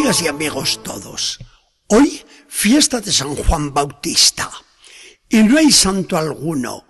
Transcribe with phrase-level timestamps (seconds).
[0.00, 1.38] Amigas y amigos todos,
[1.88, 4.50] hoy fiesta de San Juan Bautista
[5.28, 6.86] y no hay santo alguno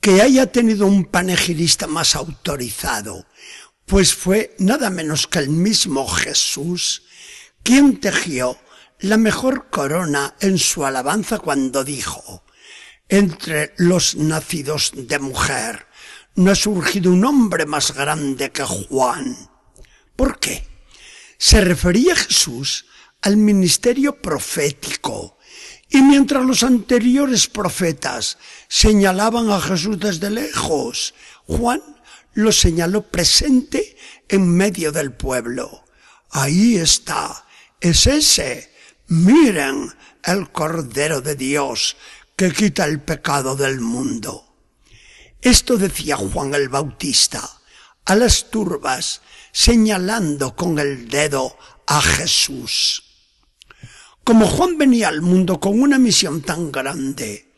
[0.00, 3.26] que haya tenido un panegirista más autorizado,
[3.84, 7.02] pues fue nada menos que el mismo Jesús
[7.62, 8.56] quien tejió
[9.00, 12.44] la mejor corona en su alabanza cuando dijo,
[13.10, 15.86] entre los nacidos de mujer
[16.34, 19.50] no ha surgido un hombre más grande que Juan.
[20.16, 20.73] ¿Por qué?
[21.46, 22.86] Se refería Jesús
[23.20, 25.36] al ministerio profético,
[25.90, 31.12] y mientras los anteriores profetas señalaban a Jesús desde lejos,
[31.46, 31.82] Juan
[32.32, 33.94] lo señaló presente
[34.26, 35.84] en medio del pueblo.
[36.30, 37.44] Ahí está,
[37.78, 38.72] es ese.
[39.08, 41.98] Miren el Cordero de Dios
[42.36, 44.56] que quita el pecado del mundo.
[45.42, 47.60] Esto decía Juan el Bautista
[48.04, 49.20] a las turbas,
[49.52, 53.02] señalando con el dedo a Jesús.
[54.24, 57.54] Como Juan venía al mundo con una misión tan grande,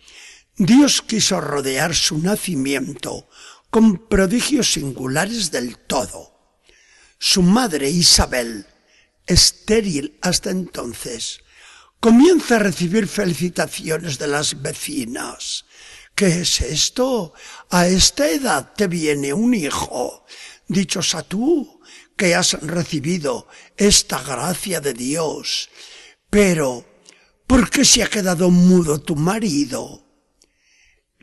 [0.56, 3.28] Dios quiso rodear su nacimiento
[3.70, 6.34] con prodigios singulares del todo.
[7.18, 8.66] Su madre Isabel,
[9.26, 11.40] estéril hasta entonces,
[12.00, 15.66] comienza a recibir felicitaciones de las vecinas.
[16.16, 17.34] ¿Qué es esto?
[17.68, 20.24] A esta edad te viene un hijo.
[20.66, 21.82] Dichosa tú
[22.16, 25.68] que has recibido esta gracia de Dios.
[26.30, 26.86] Pero,
[27.46, 30.06] ¿por qué se ha quedado mudo tu marido?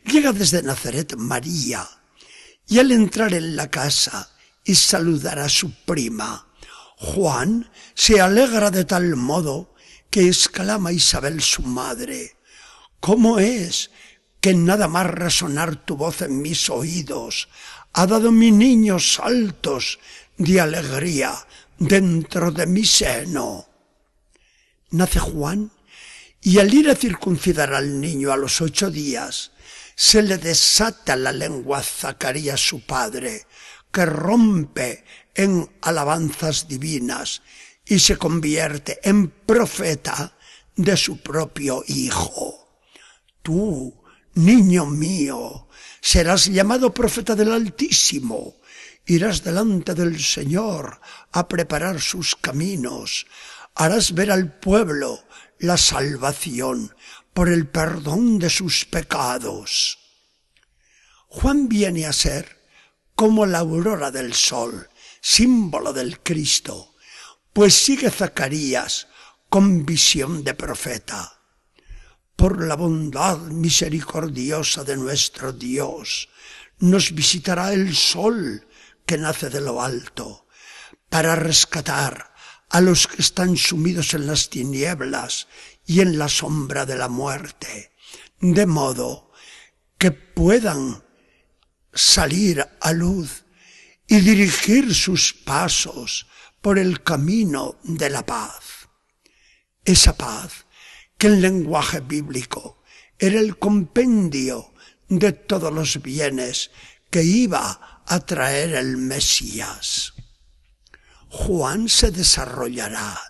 [0.04, 1.88] Llega desde Nazaret María,
[2.68, 4.30] y al entrar en la casa
[4.64, 6.54] y saludar a su prima,
[6.98, 9.74] Juan se alegra de tal modo
[10.08, 12.36] que exclama Isabel su madre,
[13.00, 13.90] ¿cómo es
[14.44, 17.48] que nada más resonar tu voz en mis oídos
[17.94, 19.98] ha dado mi niño saltos
[20.36, 21.32] de alegría
[21.78, 23.66] dentro de mi seno?
[24.90, 25.70] Nace Juan
[26.42, 29.52] y al ir a circuncidar al niño a los ocho días,
[29.96, 33.46] se le desata la lengua a Zacarías su padre,
[33.90, 37.40] que rompe en alabanzas divinas
[37.86, 40.36] y se convierte en profeta
[40.76, 42.68] de su propio hijo.
[43.42, 44.03] Tú,
[44.34, 45.68] niño mío,
[46.00, 48.56] serás llamado profeta del Altísimo,
[49.06, 51.00] irás delante del Señor
[51.32, 53.26] a preparar sus caminos,
[53.74, 55.24] harás ver al pueblo
[55.58, 56.94] la salvación
[57.32, 59.98] por el perdón de sus pecados.
[61.28, 62.62] Juan viene a ser
[63.14, 64.88] como la aurora del sol,
[65.20, 66.94] símbolo del Cristo,
[67.52, 69.08] pues sigue Zacarías
[69.48, 71.33] con visión de profeta.
[72.44, 76.28] Por la bondad misericordiosa de nuestro Dios,
[76.80, 78.68] nos visitará el sol
[79.06, 80.46] que nace de lo alto,
[81.08, 82.34] para rescatar
[82.68, 85.48] a los que están sumidos en las tinieblas
[85.86, 87.92] y en la sombra de la muerte,
[88.40, 89.32] de modo
[89.96, 91.02] que puedan
[91.94, 93.46] salir a luz
[94.06, 96.26] y dirigir sus pasos
[96.60, 98.90] por el camino de la paz.
[99.82, 100.63] Esa paz
[101.26, 102.82] en lenguaje bíblico
[103.18, 104.72] era el compendio
[105.08, 106.70] de todos los bienes
[107.10, 110.14] que iba a traer el Mesías.
[111.28, 113.20] Juan se desarrollará.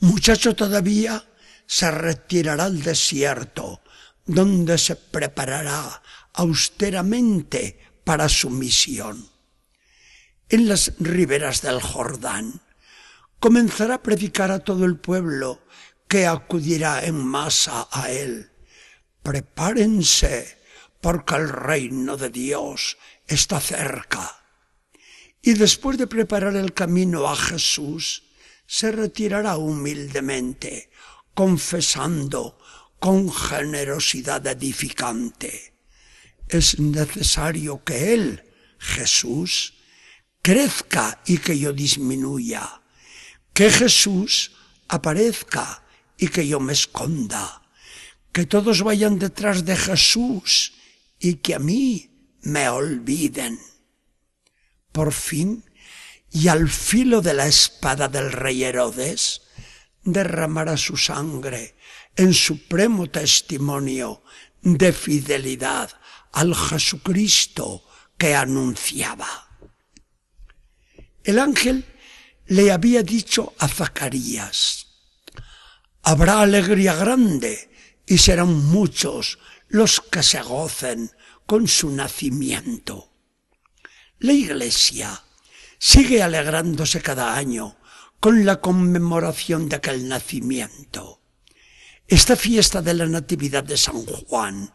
[0.00, 1.28] Muchacho todavía
[1.66, 3.82] se retirará al desierto,
[4.24, 6.02] donde se preparará
[6.34, 9.28] austeramente para su misión.
[10.48, 12.60] En las riberas del Jordán
[13.38, 15.60] comenzará a predicar a todo el pueblo
[16.08, 18.50] que acudirá en masa a él.
[19.22, 20.58] Prepárense,
[21.00, 22.96] porque el reino de Dios
[23.26, 24.42] está cerca.
[25.42, 28.24] Y después de preparar el camino a Jesús,
[28.66, 30.90] se retirará humildemente,
[31.34, 32.58] confesando
[32.98, 35.74] con generosidad edificante.
[36.48, 38.44] Es necesario que Él,
[38.78, 39.74] Jesús,
[40.42, 42.82] crezca y que yo disminuya,
[43.52, 44.52] que Jesús
[44.88, 45.84] aparezca
[46.18, 47.62] y que yo me esconda,
[48.32, 50.74] que todos vayan detrás de Jesús
[51.18, 52.10] y que a mí
[52.42, 53.58] me olviden.
[54.92, 55.64] Por fin,
[56.30, 59.42] y al filo de la espada del rey Herodes,
[60.02, 61.76] derramará su sangre
[62.16, 64.22] en supremo testimonio
[64.62, 65.90] de fidelidad
[66.32, 67.84] al Jesucristo
[68.18, 69.48] que anunciaba.
[71.22, 71.84] El ángel
[72.46, 74.87] le había dicho a Zacarías,
[76.02, 77.70] habrá alegría grande
[78.06, 81.10] y serán muchos los que se gocen
[81.46, 83.12] con su nacimiento.
[84.18, 85.24] La iglesia
[85.78, 87.76] sigue alegrándose cada año
[88.20, 91.22] con la conmemoración de aquel nacimiento.
[92.06, 94.72] Esta fiesta de la Natividad de San Juan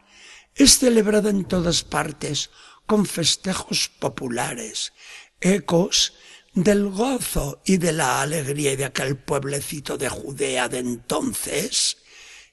[0.56, 2.52] es celebrada en todas partes
[2.86, 4.94] con festejos populares,
[5.42, 6.14] ecos
[6.54, 11.98] del gozo y de la alegría de aquel pueblecito de Judea de entonces,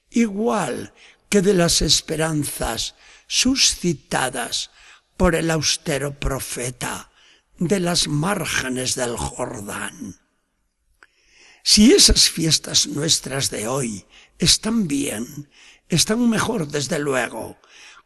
[0.09, 0.93] igual
[1.29, 2.95] que de las esperanzas
[3.27, 4.71] suscitadas
[5.17, 7.11] por el austero profeta
[7.57, 10.19] de las márgenes del Jordán.
[11.63, 14.05] Si esas fiestas nuestras de hoy
[14.39, 15.47] están bien,
[15.87, 17.59] están mejor desde luego,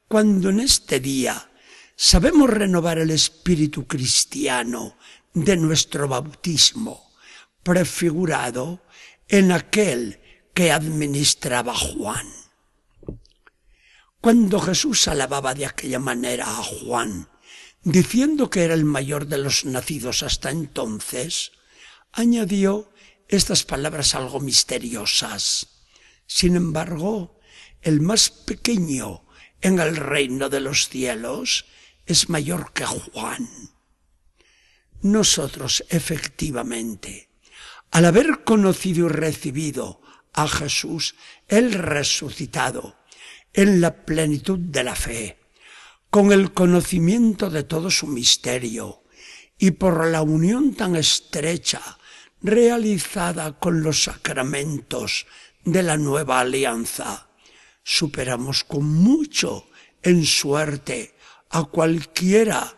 [0.10, 1.50] cuando en este día
[1.96, 4.98] sabemos renovar el espíritu cristiano
[5.36, 7.12] de nuestro bautismo,
[7.62, 8.82] prefigurado
[9.28, 10.20] en aquel
[10.54, 12.26] que administraba Juan.
[14.22, 17.28] Cuando Jesús alababa de aquella manera a Juan,
[17.84, 21.52] diciendo que era el mayor de los nacidos hasta entonces,
[22.14, 22.92] añadió
[23.28, 25.68] estas palabras algo misteriosas.
[26.26, 27.40] Sin embargo,
[27.82, 29.26] el más pequeño
[29.62, 31.66] en el reino de los cielos
[32.06, 33.75] es mayor que Juan.
[35.06, 37.30] Nosotros, efectivamente,
[37.92, 40.02] al haber conocido y recibido
[40.34, 41.14] a Jesús,
[41.48, 42.96] el resucitado,
[43.54, 45.38] en la plenitud de la fe,
[46.10, 49.04] con el conocimiento de todo su misterio
[49.60, 52.00] y por la unión tan estrecha
[52.42, 55.28] realizada con los sacramentos
[55.64, 57.30] de la nueva alianza,
[57.84, 59.68] superamos con mucho
[60.02, 61.16] en suerte
[61.52, 62.76] a cualquiera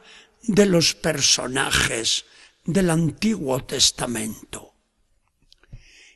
[0.47, 2.25] de los personajes
[2.63, 4.73] del Antiguo Testamento.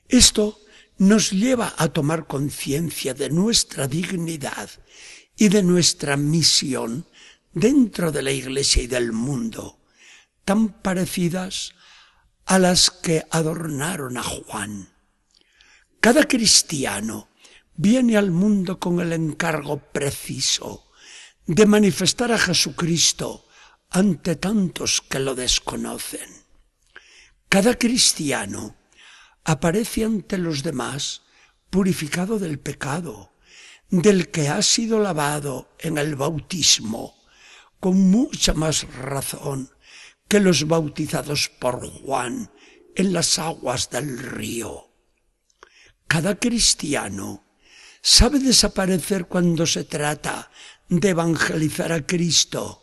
[0.08, 0.60] Esto
[0.98, 4.70] nos lleva a tomar conciencia de nuestra dignidad
[5.36, 7.06] y de nuestra misión
[7.54, 9.80] dentro de la Iglesia y del mundo,
[10.46, 11.74] tan parecidas
[12.46, 14.90] a las que adornaron a Juan.
[16.00, 17.30] Cada cristiano
[17.76, 20.90] viene al mundo con el encargo preciso
[21.46, 23.46] de manifestar a Jesucristo
[23.92, 26.30] ante tantos que lo desconocen.
[27.50, 28.78] Cada cristiano
[29.44, 31.24] aparece ante los demás
[31.70, 33.34] purificado del pecado,
[33.90, 37.22] del que ha sido lavado en el bautismo,
[37.82, 39.70] con mucha más razón
[40.30, 42.50] que los bautizados por Juan
[42.96, 44.88] en las aguas del río.
[46.08, 47.44] Cada cristiano
[48.02, 50.50] sabe desaparecer cuando se trata
[50.88, 52.81] de evangelizar a Cristo,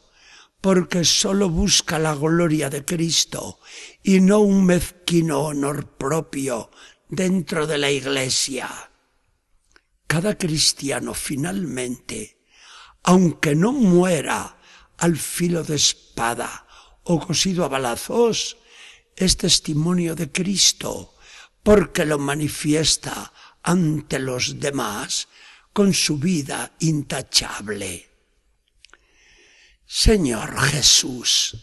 [0.60, 3.60] porque sólo busca la gloria de Cristo
[4.02, 6.70] y no un mezquino honor propio
[7.08, 8.90] dentro de la iglesia.
[10.06, 12.40] Cada cristiano finalmente,
[13.04, 14.58] aunque no muera
[14.96, 16.66] al filo de espada
[17.04, 18.56] o cosido a balazos,
[19.14, 21.14] es testimonio de Cristo,
[21.62, 23.32] porque lo manifiesta
[23.62, 25.28] ante los demás
[25.72, 28.07] con su vida intachable.
[29.90, 31.56] Señor Jesús,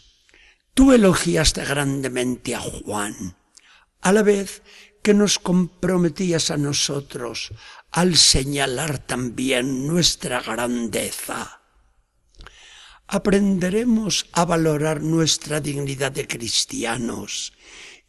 [0.74, 3.36] tú elogiaste grandemente a Juan,
[4.00, 4.62] a la vez
[5.00, 7.52] que nos comprometías a nosotros
[7.92, 11.62] al señalar también nuestra grandeza.
[13.06, 17.52] Aprenderemos a valorar nuestra dignidad de cristianos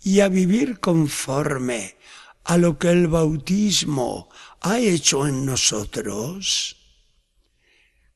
[0.01, 1.95] y a vivir conforme
[2.43, 4.29] a lo que el bautismo
[4.61, 6.75] ha hecho en nosotros.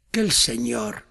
[0.09, 1.10] Que el Señor